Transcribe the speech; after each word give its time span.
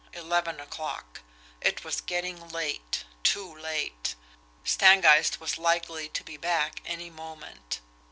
Eleven 0.13 0.59
o'clock. 0.59 1.21
It 1.61 1.83
was 1.83 2.01
getting 2.01 2.49
late 2.49 3.03
TOO 3.23 3.55
late! 3.59 4.15
Stangeist 4.63 5.39
was 5.39 5.59
likely 5.59 6.09
to 6.09 6.23
be 6.23 6.37
back 6.37 6.79
at 6.83 6.93
any 6.93 7.11
moment. 7.11 7.81